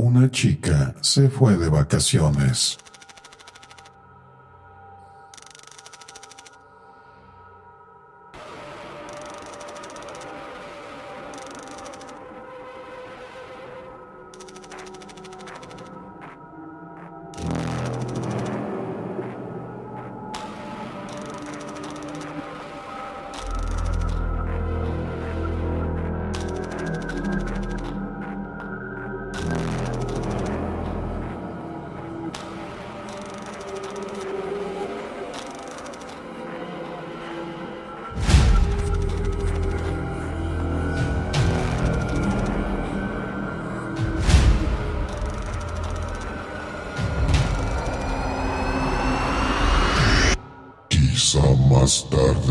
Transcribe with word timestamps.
Una 0.00 0.30
chica 0.30 0.94
se 1.00 1.28
fue 1.28 1.56
de 1.56 1.68
vacaciones. 1.68 2.78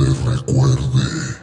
Recuerde. 0.06 1.38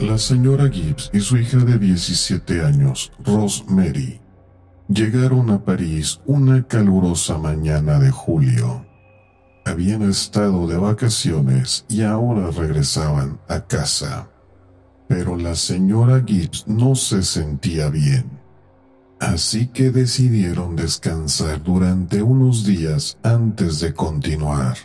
La 0.00 0.18
señora 0.18 0.68
Gibbs 0.68 1.10
y 1.12 1.20
su 1.20 1.36
hija 1.36 1.58
de 1.58 1.78
17 1.78 2.62
años, 2.62 3.12
Rosemary, 3.24 4.20
llegaron 4.88 5.50
a 5.50 5.64
París 5.64 6.20
una 6.26 6.66
calurosa 6.66 7.38
mañana 7.38 7.98
de 7.98 8.10
julio. 8.10 8.84
Habían 9.64 10.02
estado 10.02 10.66
de 10.66 10.76
vacaciones 10.76 11.86
y 11.88 12.02
ahora 12.02 12.50
regresaban 12.50 13.40
a 13.48 13.60
casa. 13.66 14.28
Pero 15.08 15.36
la 15.36 15.54
señora 15.54 16.22
Gibbs 16.26 16.64
no 16.66 16.94
se 16.94 17.22
sentía 17.22 17.88
bien. 17.88 18.35
Así 19.18 19.68
que 19.68 19.90
decidieron 19.90 20.76
descansar 20.76 21.62
durante 21.62 22.22
unos 22.22 22.66
días 22.66 23.16
antes 23.22 23.80
de 23.80 23.94
continuar. 23.94 24.76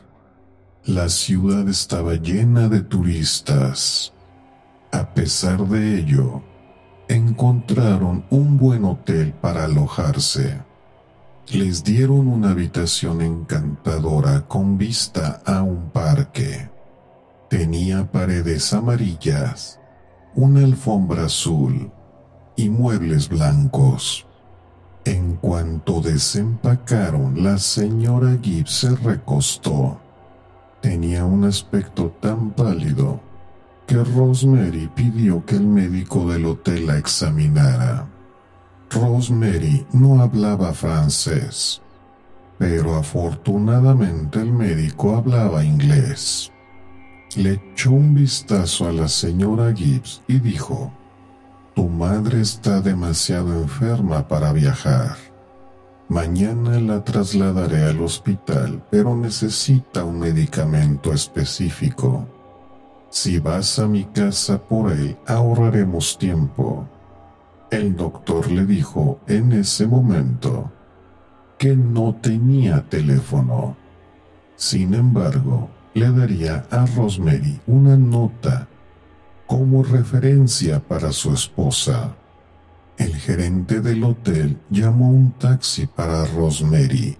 La 0.85 1.09
ciudad 1.09 1.67
estaba 1.67 2.15
llena 2.15 2.69
de 2.69 2.81
turistas. 2.81 4.13
A 4.93 5.13
pesar 5.13 5.67
de 5.67 5.99
ello, 5.99 6.41
encontraron 7.09 8.25
un 8.29 8.57
buen 8.57 8.85
hotel 8.85 9.33
para 9.33 9.65
alojarse. 9.65 10.61
Les 11.51 11.83
dieron 11.83 12.29
una 12.29 12.51
habitación 12.51 13.21
encantadora 13.21 14.47
con 14.47 14.77
vista 14.77 15.41
a 15.45 15.61
un 15.61 15.89
parque. 15.89 16.69
Tenía 17.49 18.09
paredes 18.09 18.71
amarillas, 18.71 19.77
una 20.35 20.61
alfombra 20.61 21.25
azul 21.25 21.91
y 22.61 22.69
muebles 22.69 23.27
blancos. 23.27 24.27
En 25.03 25.35
cuanto 25.37 25.99
desempacaron, 25.99 27.43
la 27.43 27.57
señora 27.57 28.37
Gibbs 28.39 28.71
se 28.71 28.95
recostó. 28.95 29.99
Tenía 30.79 31.25
un 31.25 31.45
aspecto 31.45 32.15
tan 32.21 32.51
pálido 32.51 33.19
que 33.87 33.95
Rosemary 33.95 34.89
pidió 34.93 35.43
que 35.43 35.55
el 35.55 35.65
médico 35.65 36.29
del 36.29 36.45
hotel 36.45 36.85
la 36.85 36.97
examinara. 36.97 38.07
Rosemary 38.91 39.87
no 39.91 40.21
hablaba 40.21 40.71
francés, 40.73 41.81
pero 42.59 42.95
afortunadamente 42.95 44.39
el 44.39 44.51
médico 44.51 45.15
hablaba 45.15 45.63
inglés. 45.63 46.51
Le 47.35 47.53
echó 47.53 47.91
un 47.91 48.13
vistazo 48.13 48.87
a 48.87 48.91
la 48.91 49.07
señora 49.07 49.73
Gibbs 49.73 50.21
y 50.27 50.37
dijo, 50.39 50.91
Tu 51.75 51.87
madre 51.87 52.41
está 52.41 52.81
demasiado 52.81 53.53
enferma 53.53 54.27
para 54.27 54.51
viajar. 54.51 55.15
Mañana 56.09 56.79
la 56.81 57.03
trasladaré 57.05 57.85
al 57.85 58.01
hospital, 58.01 58.83
pero 58.91 59.15
necesita 59.15 60.03
un 60.03 60.19
medicamento 60.19 61.13
específico. 61.13 62.27
Si 63.09 63.39
vas 63.39 63.79
a 63.79 63.87
mi 63.87 64.03
casa 64.03 64.61
por 64.61 64.91
él, 64.91 65.17
ahorraremos 65.25 66.17
tiempo. 66.17 66.85
El 67.69 67.95
doctor 67.95 68.51
le 68.51 68.65
dijo 68.65 69.19
en 69.27 69.53
ese 69.53 69.87
momento 69.87 70.69
que 71.57 71.75
no 71.77 72.15
tenía 72.15 72.81
teléfono. 72.89 73.77
Sin 74.57 74.93
embargo, 74.93 75.69
le 75.93 76.11
daría 76.11 76.65
a 76.69 76.85
Rosemary 76.85 77.61
una 77.67 77.95
nota 77.95 78.67
como 79.61 79.83
referencia 79.83 80.79
para 80.79 81.11
su 81.11 81.31
esposa. 81.31 82.15
El 82.97 83.15
gerente 83.15 83.79
del 83.79 84.03
hotel 84.03 84.59
llamó 84.71 85.11
un 85.11 85.33
taxi 85.33 85.85
para 85.85 86.25
Rosemary 86.25 87.15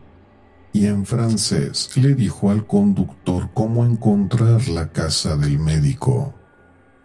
y 0.74 0.88
en 0.88 1.06
francés 1.06 1.96
le 1.97 2.16
dijo 2.16 2.50
al 2.50 2.66
conductor 2.66 3.52
cómo 3.53 3.85
encontrar 3.85 4.68
la 4.69 4.91
casa 4.91 5.38
del 5.38 5.59
médico. 5.59 6.34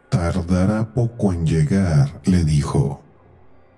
Tardará 0.09 0.95
poco 0.95 1.35
en 1.35 1.45
llegar, 1.45 2.19
le 2.25 2.43
dijo, 2.43 3.03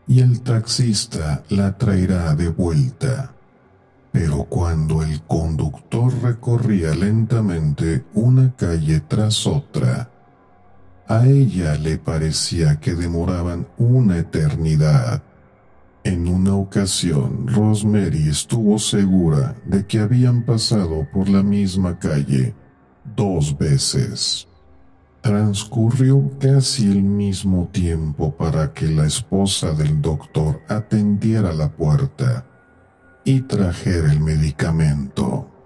y 0.06 0.20
el 0.20 0.42
taxista 0.42 1.42
la 1.48 1.76
traerá 1.76 2.36
de 2.36 2.50
vuelta. 2.50 3.34
Pero 4.12 4.44
cuando 4.44 5.02
el 5.02 5.22
conductor 5.22 6.12
recorría 6.22 6.94
lentamente 6.94 8.04
una 8.14 8.54
calle 8.54 9.00
tras 9.00 9.44
otra, 9.44 10.12
a 11.08 11.26
ella 11.26 11.74
le 11.76 11.96
parecía 11.96 12.78
que 12.80 12.94
demoraban 12.94 13.66
una 13.78 14.18
eternidad. 14.18 15.22
En 16.04 16.28
una 16.28 16.54
ocasión, 16.54 17.48
Rosemary 17.48 18.28
estuvo 18.28 18.78
segura 18.78 19.56
de 19.64 19.86
que 19.86 20.00
habían 20.00 20.44
pasado 20.44 21.08
por 21.12 21.30
la 21.30 21.42
misma 21.42 21.98
calle 21.98 22.54
dos 23.16 23.56
veces. 23.56 24.46
Transcurrió 25.22 26.30
casi 26.38 26.90
el 26.90 27.02
mismo 27.02 27.68
tiempo 27.72 28.36
para 28.36 28.72
que 28.72 28.86
la 28.86 29.06
esposa 29.06 29.72
del 29.72 30.00
doctor 30.02 30.60
atendiera 30.68 31.52
la 31.52 31.70
puerta 31.70 32.46
y 33.24 33.40
trajera 33.40 34.12
el 34.12 34.20
medicamento. 34.20 35.57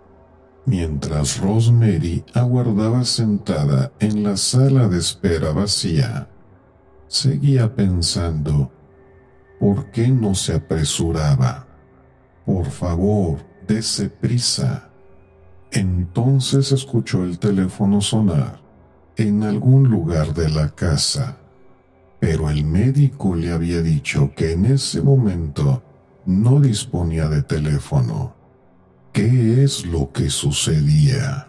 Mientras 0.65 1.41
Rosemary 1.41 2.25
aguardaba 2.35 3.05
sentada 3.05 3.93
en 3.99 4.23
la 4.23 4.37
sala 4.37 4.89
de 4.89 4.99
espera 4.99 5.53
vacía, 5.53 6.29
seguía 7.09 7.75
pensando, 7.75 8.71
¿por 9.59 9.91
qué 9.91 10.09
no 10.09 10.35
se 10.35 10.55
apresuraba? 10.55 11.67
Por 12.47 12.67
favor, 12.67 13.39
dése 13.67 14.09
prisa. 14.09 14.89
Entonces 15.73 16.71
escuchó 16.71 17.25
el 17.25 17.39
teléfono 17.39 18.01
sonar 18.01 18.61
en 19.17 19.43
algún 19.43 19.91
lugar 19.91 20.33
de 20.33 20.49
la 20.49 20.69
casa, 20.69 21.39
pero 22.21 22.51
el 22.51 22.65
médico 22.65 23.35
le 23.35 23.51
había 23.51 23.83
dicho 23.83 24.33
que 24.37 24.53
en 24.53 24.67
ese 24.67 25.03
momento 25.03 25.83
no 26.25 26.61
disponía 26.61 27.29
de 27.29 27.43
teléfono. 27.43 28.42
¿Qué 29.63 29.67
es 29.67 29.87
lo 29.87 30.11
que 30.11 30.29
sucedía? 30.29 31.47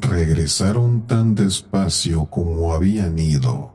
Regresaron 0.00 1.06
tan 1.06 1.34
despacio 1.34 2.24
como 2.24 2.72
habían 2.72 3.18
ido, 3.18 3.74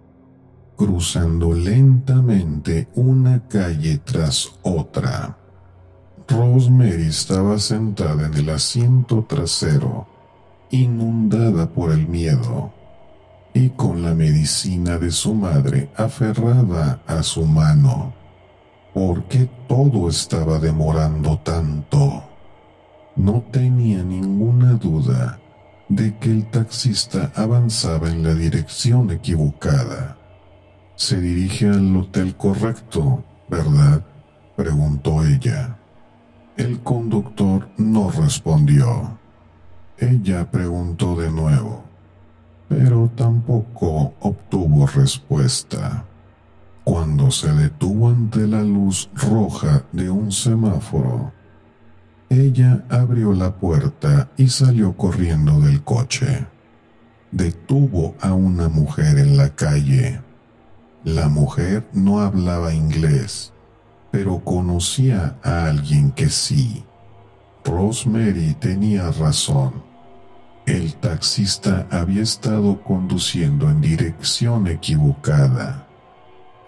cruzando 0.75 1.53
lentamente 1.53 2.87
una 2.95 3.47
calle 3.47 3.99
tras 3.99 4.53
otra. 4.63 5.37
Rosemary 6.27 7.03
estaba 7.03 7.59
sentada 7.59 8.25
en 8.25 8.33
el 8.33 8.49
asiento 8.49 9.23
trasero, 9.29 10.07
inundada 10.71 11.69
por 11.69 11.91
el 11.91 12.07
miedo, 12.07 12.73
y 13.53 13.69
con 13.69 14.01
la 14.01 14.15
medicina 14.15 14.97
de 14.97 15.11
su 15.11 15.35
madre 15.35 15.91
aferrada 15.95 17.03
a 17.05 17.21
su 17.21 17.45
mano. 17.45 18.15
¿Por 18.95 19.25
qué 19.25 19.47
todo 19.67 20.09
estaba 20.09 20.57
demorando 20.57 21.37
tanto? 21.43 22.32
No 23.15 23.43
tenía 23.51 24.03
ninguna 24.03 24.73
duda 24.73 25.39
de 25.87 26.17
que 26.17 26.31
el 26.31 26.49
taxista 26.49 27.31
avanzaba 27.35 28.09
en 28.09 28.23
la 28.23 28.33
dirección 28.33 29.11
equivocada. 29.11 30.17
Se 30.95 31.19
dirige 31.21 31.67
al 31.67 31.95
hotel 31.95 32.35
correcto, 32.35 33.23
¿verdad? 33.49 34.03
preguntó 34.55 35.23
ella. 35.23 35.77
El 36.57 36.81
conductor 36.81 37.69
no 37.77 38.09
respondió. 38.11 39.19
Ella 39.97 40.49
preguntó 40.49 41.15
de 41.15 41.31
nuevo. 41.31 41.83
pero 42.69 43.11
tampoco 43.15 44.15
obtuvo 44.21 44.87
respuesta. 44.87 46.05
Cuando 46.83 47.29
se 47.29 47.53
detuvo 47.53 48.09
ante 48.09 48.47
la 48.47 48.63
luz 48.63 49.09
roja 49.13 49.83
de 49.91 50.09
un 50.09 50.31
semáforo, 50.31 51.31
ella 52.29 52.83
abrió 52.89 53.33
la 53.33 53.55
puerta 53.55 54.29
y 54.37 54.47
salió 54.49 54.93
corriendo 54.97 55.59
del 55.59 55.83
coche. 55.83 56.47
Detuvo 57.31 58.15
a 58.21 58.33
una 58.33 58.69
mujer 58.69 59.19
en 59.19 59.37
la 59.37 59.49
calle. 59.49 60.21
La 61.03 61.29
mujer 61.29 61.87
no 61.93 62.19
hablaba 62.21 62.73
inglés, 62.73 63.53
pero 64.11 64.39
conocía 64.39 65.35
a 65.43 65.65
alguien 65.65 66.11
que 66.11 66.29
sí. 66.29 66.85
Rosemary 67.65 68.53
tenía 68.55 69.11
razón. 69.11 69.83
El 70.65 70.95
taxista 70.95 71.87
había 71.91 72.23
estado 72.23 72.81
conduciendo 72.83 73.69
en 73.69 73.81
dirección 73.81 74.67
equivocada. 74.67 75.87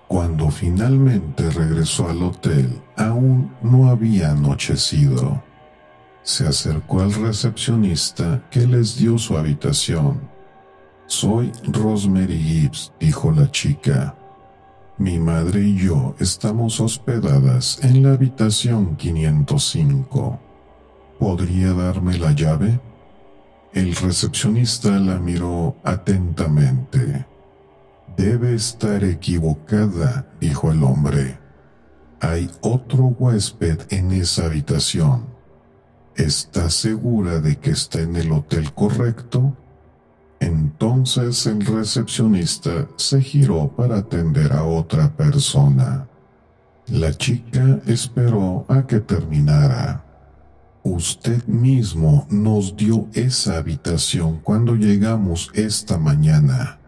Cuando 0.07 0.51
finalmente 0.51 1.49
regresó 1.49 2.07
al 2.07 2.21
hotel, 2.21 2.81
aún 2.95 3.51
no 3.61 3.89
había 3.89 4.31
anochecido. 4.31 5.43
Se 6.21 6.47
acercó 6.47 7.01
al 7.01 7.13
recepcionista 7.13 8.43
que 8.51 8.67
les 8.67 8.97
dio 8.97 9.17
su 9.17 9.37
habitación. 9.37 10.21
Soy 11.07 11.51
Rosemary 11.67 12.37
Gibbs, 12.37 12.93
dijo 12.99 13.31
la 13.31 13.49
chica. 13.51 14.15
Mi 14.97 15.19
madre 15.19 15.61
y 15.61 15.75
yo 15.75 16.15
estamos 16.19 16.79
hospedadas 16.79 17.79
en 17.83 18.03
la 18.03 18.13
habitación 18.13 18.95
505. 18.95 20.39
¿Podría 21.19 21.73
darme 21.73 22.17
la 22.17 22.31
llave? 22.31 22.79
El 23.73 23.95
recepcionista 23.95 24.91
la 24.99 25.19
miró 25.19 25.75
atentamente. 25.83 27.25
Debe 28.17 28.55
estar 28.55 29.03
equivocada, 29.03 30.27
dijo 30.39 30.71
el 30.71 30.83
hombre. 30.83 31.37
Hay 32.21 32.49
otro 32.61 33.15
huésped 33.19 33.81
en 33.89 34.11
esa 34.11 34.45
habitación. 34.45 35.25
¿Está 36.15 36.69
segura 36.69 37.39
de 37.39 37.57
que 37.57 37.71
está 37.71 37.99
en 37.99 38.15
el 38.15 38.31
hotel 38.31 38.73
correcto? 38.73 39.55
Entonces 40.39 41.45
el 41.45 41.65
recepcionista 41.65 42.87
se 42.95 43.21
giró 43.21 43.67
para 43.75 43.97
atender 43.97 44.53
a 44.53 44.63
otra 44.63 45.15
persona. 45.15 46.07
La 46.87 47.13
chica 47.13 47.79
esperó 47.87 48.65
a 48.69 48.85
que 48.85 48.99
terminara. 48.99 50.03
Usted 50.83 51.43
mismo 51.47 52.27
nos 52.29 52.77
dio 52.77 53.07
esa 53.13 53.57
habitación 53.57 54.39
cuando 54.43 54.75
llegamos 54.75 55.49
esta 55.55 55.97
mañana, 55.97 56.79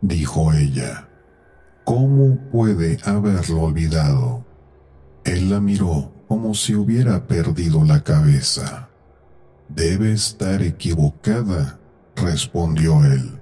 dijo 0.00 0.52
ella. 0.52 1.08
¿Cómo 1.84 2.36
puede 2.50 2.98
haberlo 3.04 3.62
olvidado? 3.62 4.44
Él 5.24 5.50
la 5.50 5.60
miró 5.60 6.12
como 6.28 6.54
si 6.54 6.74
hubiera 6.74 7.26
perdido 7.26 7.84
la 7.84 8.02
cabeza. 8.02 8.88
Debe 9.68 10.12
estar 10.12 10.62
equivocada, 10.62 11.78
respondió 12.16 13.04
él. 13.04 13.40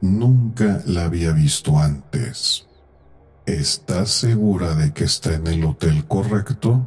Nunca 0.00 0.82
la 0.86 1.04
había 1.04 1.32
visto 1.32 1.78
antes. 1.78 2.66
¿Estás 3.46 4.10
segura 4.10 4.74
de 4.74 4.92
que 4.92 5.04
está 5.04 5.34
en 5.34 5.46
el 5.46 5.64
hotel 5.64 6.06
correcto? 6.06 6.86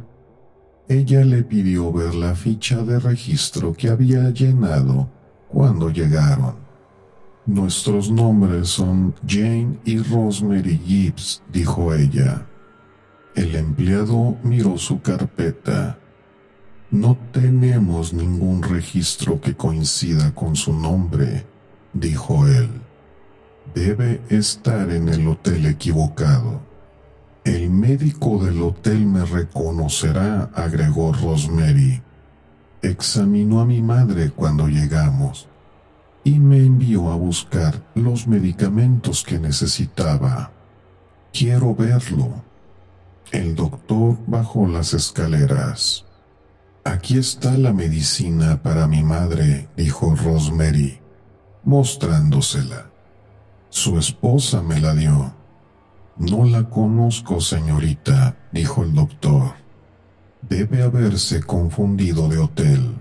ella 0.88 1.25
le 1.25 1.44
pidió 1.44 1.91
ver 1.91 2.13
la 2.13 2.36
ficha 2.36 2.83
de 2.83 3.00
registro 3.00 3.74
que 3.74 3.89
había 3.89 4.30
llenado 4.30 5.09
cuando 5.50 5.89
llegaron. 5.89 6.64
Nuestros 7.47 8.09
nombres 8.09 8.69
son 8.69 9.13
Jane 9.27 9.77
y 9.86 10.00
Rosemary 10.00 10.80
Gibbs, 10.83 11.44
dijo 11.53 11.94
ella. 11.94 12.47
El 13.36 13.56
empleado 13.56 14.36
miró 14.42 14.80
su 14.80 15.00
carpeta. 15.01 16.00
No 16.89 17.15
tenemos 17.31 18.13
ningún 18.13 18.63
registro 18.63 19.39
que 19.39 19.53
coincida 19.53 20.33
con 20.33 20.56
su 20.56 20.74
nombre, 20.74 21.45
dijo 21.94 22.47
él. 22.47 22.68
Debe 23.75 24.21
estar 24.30 24.89
en 24.89 25.07
el 25.09 25.27
hotel 25.27 25.68
equivocado. 25.68 26.62
El 27.44 27.69
médico 27.69 28.44
del 28.44 28.59
hotel 28.63 29.06
me 29.06 29.24
reconocerá, 29.24 30.50
agregó 30.56 31.13
Rosemary. 31.13 32.01
Examinó 32.81 33.62
a 33.62 33.65
mi 33.68 33.83
madre 33.83 34.31
cuando 34.31 34.68
llegamos 34.68 35.48
y 36.25 36.39
me 36.39 36.57
envió 36.57 37.12
a 37.12 37.16
buscar 37.16 37.83
los 37.94 38.27
medicamentos 38.27 39.24
que 39.24 39.38
necesitaba. 39.38 40.51
Quiero 41.31 41.75
verlo. 41.75 42.44
El 43.31 43.54
doctor 43.54 44.18
bajó 44.25 44.68
las 44.68 44.95
escaleras. 44.95 46.04
Aquí 46.83 47.19
está 47.19 47.56
la 47.60 47.74
medicina 47.74 48.62
para 48.63 48.88
mi 48.88 49.04
madre, 49.04 49.69
dijo 49.77 50.16
Rosemary, 50.16 51.00
mostrándosela. 51.63 52.89
Su 53.69 54.00
esposa 54.00 54.63
me 54.63 54.80
la 54.80 54.95
dio. 54.95 55.31
No 56.18 56.44
la 56.44 56.69
conozco, 56.72 57.39
señorita, 57.39 58.36
dijo 58.51 58.81
el 58.81 58.95
doctor. 58.95 59.54
Debe 60.42 60.81
haberse 60.81 61.44
confundido 61.44 62.30
de 62.30 62.39
hotel. 62.39 62.95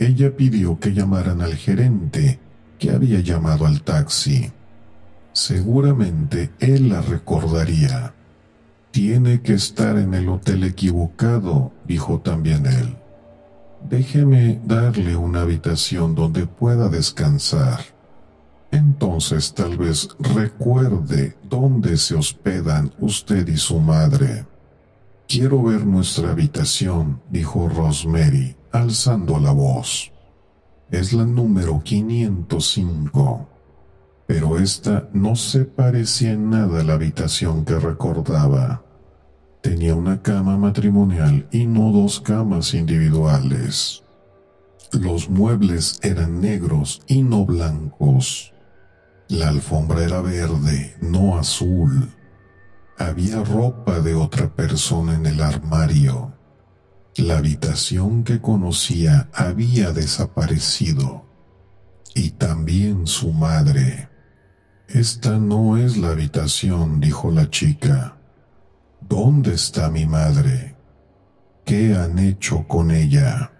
Ella 0.00 0.34
pidió 0.34 0.80
que 0.80 0.94
llamaran 0.94 1.42
al 1.42 1.54
gerente, 1.56 2.40
que 2.78 2.90
había 2.90 3.20
llamado 3.20 3.66
al 3.66 3.82
taxi. 3.82 4.50
Seguramente 5.34 6.52
él 6.58 6.88
la 6.88 7.02
recordaría. 7.02 8.14
Tiene 8.92 9.42
que 9.42 9.52
estar 9.52 9.98
en 9.98 10.14
el 10.14 10.30
hotel 10.30 10.64
equivocado, 10.64 11.72
dijo 11.86 12.20
también 12.20 12.64
él. 12.64 12.96
Déjeme 13.90 14.58
darle 14.64 15.16
una 15.16 15.42
habitación 15.42 16.14
donde 16.14 16.46
pueda 16.46 16.88
descansar. 16.88 17.80
Entonces 18.70 19.52
tal 19.52 19.76
vez 19.76 20.08
recuerde 20.18 21.36
dónde 21.46 21.98
se 21.98 22.14
hospedan 22.14 22.90
usted 23.00 23.46
y 23.48 23.58
su 23.58 23.78
madre. 23.80 24.46
Quiero 25.30 25.62
ver 25.62 25.86
nuestra 25.86 26.32
habitación, 26.32 27.22
dijo 27.30 27.68
Rosemary, 27.68 28.56
alzando 28.72 29.38
la 29.38 29.52
voz. 29.52 30.10
Es 30.90 31.12
la 31.12 31.24
número 31.24 31.80
505. 31.84 33.48
Pero 34.26 34.58
esta 34.58 35.08
no 35.12 35.36
se 35.36 35.66
parecía 35.66 36.32
en 36.32 36.50
nada 36.50 36.80
a 36.80 36.82
la 36.82 36.94
habitación 36.94 37.64
que 37.64 37.78
recordaba. 37.78 38.82
Tenía 39.62 39.94
una 39.94 40.20
cama 40.20 40.56
matrimonial 40.56 41.46
y 41.52 41.64
no 41.64 41.92
dos 41.92 42.20
camas 42.20 42.74
individuales. 42.74 44.02
Los 44.90 45.30
muebles 45.30 46.00
eran 46.02 46.40
negros 46.40 47.02
y 47.06 47.22
no 47.22 47.46
blancos. 47.46 48.52
La 49.28 49.46
alfombra 49.46 50.02
era 50.02 50.22
verde, 50.22 50.96
no 51.00 51.38
azul. 51.38 52.08
Había 53.00 53.42
ropa 53.42 54.00
de 54.00 54.14
otra 54.14 54.54
persona 54.54 55.14
en 55.14 55.24
el 55.24 55.40
armario. 55.40 56.34
La 57.16 57.38
habitación 57.38 58.24
que 58.24 58.42
conocía 58.42 59.30
había 59.32 59.92
desaparecido. 59.92 61.24
Y 62.14 62.32
también 62.32 63.06
su 63.06 63.32
madre. 63.32 64.10
Esta 64.86 65.38
no 65.38 65.78
es 65.78 65.96
la 65.96 66.10
habitación, 66.10 67.00
dijo 67.00 67.30
la 67.30 67.48
chica. 67.48 68.18
¿Dónde 69.00 69.54
está 69.54 69.88
mi 69.88 70.04
madre? 70.04 70.76
¿Qué 71.64 71.94
han 71.94 72.18
hecho 72.18 72.68
con 72.68 72.90
ella? 72.90 73.50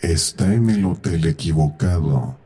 Está 0.00 0.52
en 0.52 0.70
el 0.70 0.84
hotel 0.86 1.24
equivocado 1.26 2.36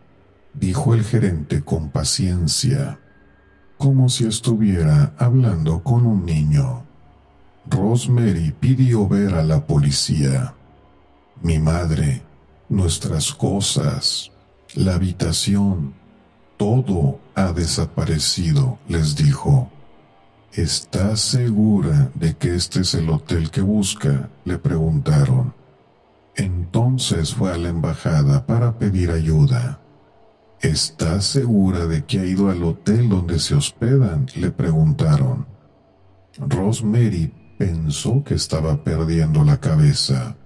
dijo 0.54 0.94
el 0.94 1.04
gerente 1.04 1.62
con 1.62 1.90
paciencia, 1.90 2.99
como 3.80 4.10
si 4.10 4.26
estuviera 4.26 5.14
hablando 5.16 5.82
con 5.82 6.04
un 6.04 6.26
niño. 6.26 6.84
Rosemary 7.66 8.52
pidió 8.52 9.08
ver 9.08 9.34
a 9.34 9.42
la 9.42 9.66
policía. 9.66 10.54
Mi 11.40 11.58
madre, 11.58 12.20
nuestras 12.68 13.32
cosas, 13.32 14.32
la 14.74 14.96
habitación, 14.96 15.94
todo 16.58 17.20
ha 17.34 17.54
desaparecido, 17.54 18.78
les 18.86 19.16
dijo. 19.16 19.70
¿Estás 20.52 21.20
segura 21.20 22.10
de 22.14 22.36
que 22.36 22.54
este 22.56 22.80
es 22.80 22.92
el 22.92 23.08
hotel 23.08 23.50
que 23.50 23.62
busca? 23.62 24.28
le 24.44 24.58
preguntaron. 24.58 25.54
Entonces 26.36 27.34
fue 27.34 27.50
a 27.50 27.56
la 27.56 27.70
embajada 27.70 28.44
para 28.44 28.78
pedir 28.78 29.10
ayuda. 29.10 29.80
¿Estás 30.70 31.24
segura 31.24 31.86
de 31.86 32.04
que 32.04 32.20
ha 32.20 32.24
ido 32.24 32.48
al 32.48 32.62
hotel 32.62 33.08
donde 33.08 33.40
se 33.40 33.56
hospedan? 33.56 34.26
le 34.36 34.52
preguntaron. 34.52 35.46
Rosemary 36.38 37.34
pensó 37.58 38.22
que 38.22 38.34
estaba 38.34 38.84
perdiendo 38.84 39.42
la 39.42 39.58
cabeza. 39.58 40.36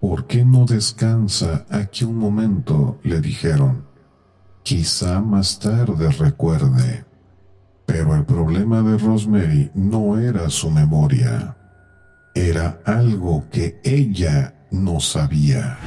¿Por 0.00 0.26
qué 0.26 0.44
no 0.44 0.64
descansa 0.66 1.66
aquí 1.70 2.02
un 2.02 2.18
momento? 2.18 2.98
le 3.04 3.20
dijeron. 3.20 3.86
Quizá 4.64 5.20
más 5.20 5.60
tarde 5.60 6.10
recuerde. 6.10 7.04
Pero 7.86 8.16
el 8.16 8.24
problema 8.24 8.82
de 8.82 8.98
Rosemary 8.98 9.70
no 9.72 10.18
era 10.18 10.50
su 10.50 10.68
memoria. 10.68 11.56
Era 12.34 12.80
algo 12.84 13.44
que 13.52 13.80
ella 13.84 14.66
no 14.72 14.98
sabía. 14.98 15.78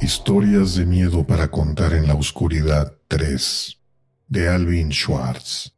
Historias 0.00 0.76
de 0.76 0.86
miedo 0.86 1.26
para 1.26 1.50
contar 1.50 1.92
en 1.92 2.06
la 2.06 2.14
oscuridad 2.14 2.94
3 3.08 3.80
de 4.28 4.48
Alvin 4.48 4.92
Schwartz. 4.92 5.74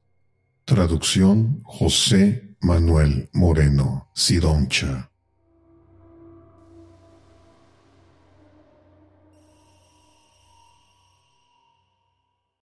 Traducción 0.66 1.62
José 1.64 2.54
Manuel 2.60 3.30
Moreno 3.32 4.10
Sidoncha. 4.14 5.09